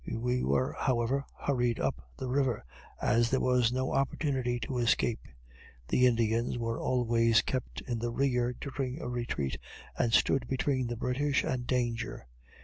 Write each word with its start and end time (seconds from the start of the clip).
We 0.11 0.41
were, 0.43 0.75
however, 0.79 1.25
hurried 1.37 1.79
up 1.79 2.01
the 2.17 2.27
river, 2.27 2.65
as 2.99 3.29
there 3.29 3.39
was 3.39 3.71
no 3.71 3.91
opportunity 3.91 4.59
to 4.61 4.79
escape. 4.79 5.27
The 5.89 6.07
Indians 6.07 6.57
were 6.57 6.81
always 6.81 7.43
kept 7.43 7.81
in 7.81 7.99
the 7.99 8.09
rear 8.09 8.51
during 8.59 8.99
a 8.99 9.07
retreat, 9.07 9.59
and 9.95 10.11
stood 10.11 10.47
between 10.47 10.87
the 10.87 10.97
British 10.97 11.43
and 11.43 11.67
danger. 11.67 12.25